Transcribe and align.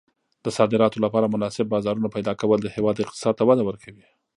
د 0.43 0.47
صادراتو 0.57 0.97
لپاره 1.05 1.31
مناسب 1.35 1.65
بازارونه 1.73 2.07
پیدا 2.15 2.33
کول 2.41 2.59
د 2.61 2.67
هېواد 2.75 2.95
اقتصاد 3.03 3.33
ته 3.39 3.43
وده 3.49 3.63
ورکوي. 3.65 4.05